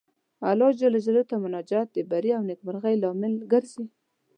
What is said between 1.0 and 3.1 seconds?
جلاله ته مناجات د بري او نېکمرغۍ